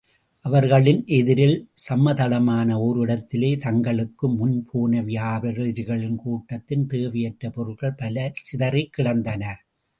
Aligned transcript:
அவர்களின் 0.45 1.01
எதிரில், 1.07 1.57
சமதளமான 1.89 2.77
ஓரிடத்திலே, 2.77 3.59
தங்களுக்கு 3.59 4.29
முன் 4.29 4.65
போன 4.71 5.01
வியாபாரிகள் 5.01 6.15
கூட்டத்தின் 6.15 6.87
தேவையற்ற 6.87 7.49
பொருள்கள் 7.49 7.97
பல 7.97 8.31
சிதறிக்கிடந்தன. 8.51 9.43